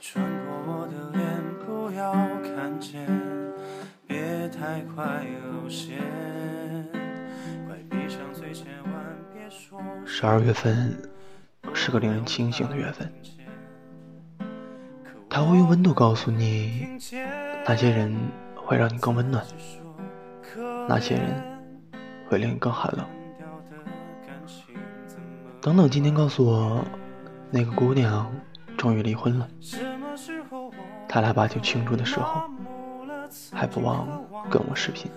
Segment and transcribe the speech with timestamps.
[0.00, 1.24] 穿过我的脸，
[1.64, 3.06] 不要看见，
[4.06, 5.98] 别太快露馅。
[7.66, 8.92] 快闭上嘴，千万
[9.32, 9.80] 别说。
[10.04, 10.96] 十二月份
[11.72, 13.12] 是个令人清醒的月份，
[15.28, 16.86] 它会用温度告诉你，
[17.66, 18.14] 哪些人
[18.54, 19.44] 会让你更温暖，
[20.88, 21.42] 哪些人
[22.28, 23.06] 会令你更寒冷。
[25.60, 26.84] 等等，今天告诉我，
[27.50, 28.30] 那个姑娘
[28.84, 29.48] 终于离婚了。
[31.08, 32.42] 他俩把酒庆祝的时候，
[33.50, 34.06] 还不忘
[34.50, 35.10] 跟我视频。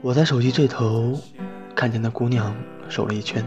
[0.00, 1.20] 我在手机这头
[1.74, 2.54] 看见那姑娘
[2.88, 3.44] 瘦了一圈，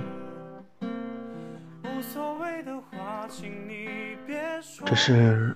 [4.85, 5.55] 这是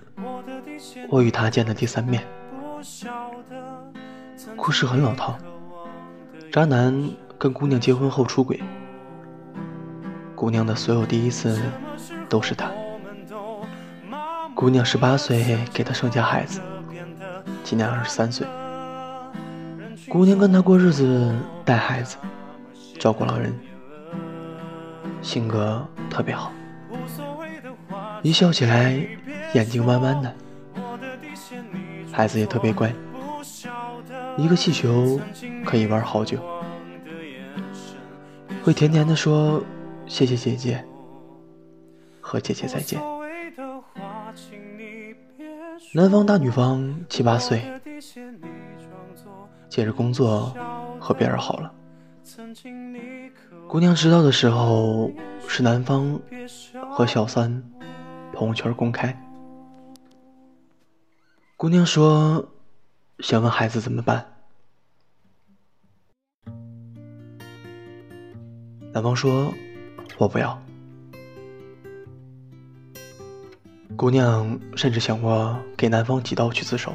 [1.10, 2.26] 我与她见的第三面。
[4.56, 5.36] 故事很老套，
[6.50, 7.06] 渣男
[7.38, 8.58] 跟姑娘结婚后出轨，
[10.36, 11.58] 姑娘的所有第一次
[12.28, 12.70] 都是他。
[14.54, 16.60] 姑娘十八岁给他生下孩子，
[17.64, 18.46] 今年二十三岁。
[20.08, 22.16] 姑娘跟他过日子，带孩子，
[22.98, 23.52] 照顾老人，
[25.22, 26.52] 性格特别好，
[28.22, 29.00] 一笑起来
[29.54, 30.32] 眼睛弯弯的，
[32.12, 32.92] 孩子也特别乖，
[34.36, 35.18] 一个气球
[35.64, 36.38] 可以玩好久，
[38.62, 39.62] 会甜甜的说
[40.06, 40.84] 谢谢姐姐
[42.20, 43.00] 和姐姐再见。
[45.94, 47.62] 男方大女方七八岁。
[49.68, 50.54] 接着工作
[50.98, 51.74] 和别人好了，
[53.68, 55.10] 姑娘知道的时候
[55.46, 56.18] 是男方
[56.90, 57.62] 和小三
[58.32, 59.14] 朋友圈公开。
[61.58, 62.48] 姑娘说
[63.18, 64.24] 想问孩子怎么办，
[68.92, 69.52] 男方说
[70.18, 70.58] 我不要。
[73.96, 76.92] 姑娘甚至想过给男方几刀去自首。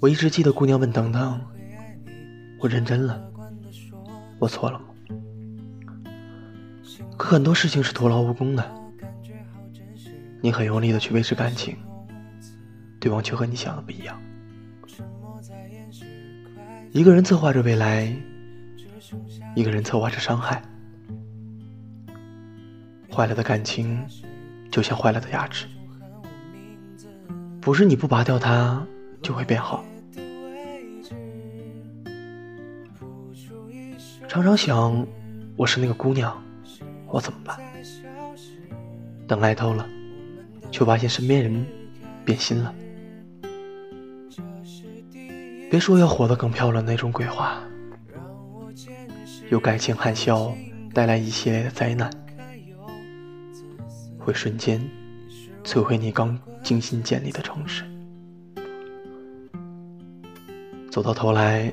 [0.00, 1.40] 我一直记得姑娘问等等
[2.60, 3.32] ：“我认真了，
[4.38, 4.84] 我错了吗？”
[7.16, 8.82] 可很多事情是徒劳无功的。
[10.42, 11.74] 你很用力的去维持感情，
[13.00, 14.20] 对方却和你想的不一样。
[16.92, 18.14] 一个人策划着未来，
[19.54, 20.62] 一个人策划着伤害。
[23.10, 24.04] 坏了的感情，
[24.70, 25.66] 就像坏了的牙齿，
[27.60, 28.84] 不是你不拔掉它
[29.22, 29.84] 就会变好。
[34.28, 35.06] 常常想，
[35.56, 36.42] 我是那个姑娘，
[37.06, 37.56] 我怎么办？
[39.28, 39.88] 等爱透了，
[40.72, 41.64] 却发现身边人
[42.24, 42.74] 变心了。
[45.70, 47.62] 别说要活得更漂亮那种鬼话，
[49.50, 50.54] 有感情含笑
[50.92, 52.10] 带来一系列的灾难，
[54.18, 54.80] 会瞬间
[55.64, 57.84] 摧毁你刚精心建立的城市。
[60.90, 61.72] 走到头来，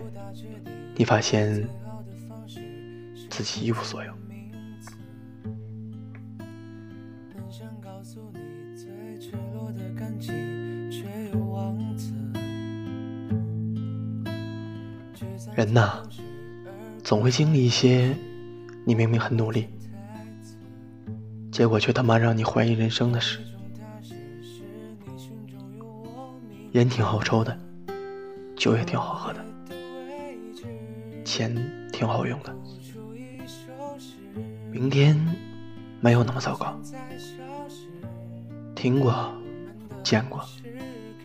[0.95, 1.67] 你发现。
[3.29, 4.13] 自己一无所有。
[15.55, 16.03] 人呐，
[17.03, 18.15] 总会经历一些
[18.85, 19.67] 你明明很努力，
[21.51, 23.39] 结果却他妈让你怀疑人生的事。
[26.71, 27.57] 烟挺好抽的，
[28.55, 29.43] 酒也挺好喝的，
[31.25, 31.53] 钱
[31.91, 32.55] 挺好用的。
[34.71, 35.19] 明天
[35.99, 36.79] 没有那么糟糕。
[38.73, 39.31] 听过、
[40.01, 40.43] 见过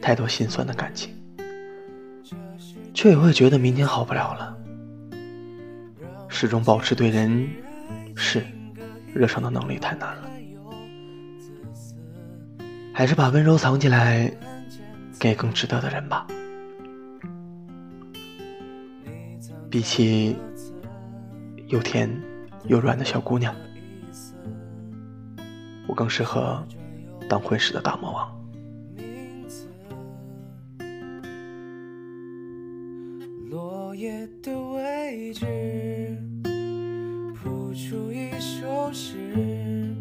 [0.02, 1.15] 太多心酸的感情，
[2.96, 4.56] 却也会觉得明天好不了了。
[6.28, 7.46] 始终保持对人
[8.14, 8.42] 事
[9.14, 10.30] 热诚的能力太难了，
[12.94, 14.34] 还是把温柔藏起来，
[15.20, 16.26] 给更值得的人吧。
[19.70, 20.34] 比起
[21.68, 22.10] 又甜。
[22.64, 23.54] 又软的小姑娘，
[25.86, 26.60] 我更适合
[27.28, 28.35] 当会世的大魔王。
[33.48, 35.46] 落叶的位置，
[37.32, 39.94] 谱出一首诗，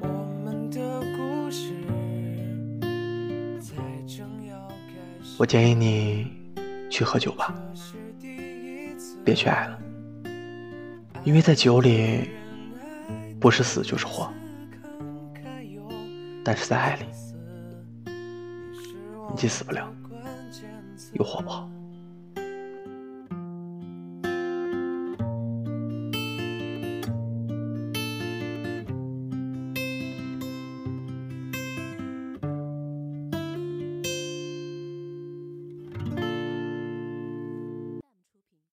[0.00, 0.08] 我
[0.42, 1.74] 们的故事
[5.36, 6.32] 我建议你
[6.88, 7.54] 去喝酒吧，
[9.22, 9.78] 别去爱了。
[11.24, 12.30] 因为在酒里，
[13.38, 14.32] 不是死就是活，
[16.42, 17.04] 但是在爱里，
[19.30, 19.94] 你既死不了，
[21.12, 21.68] 又活不好。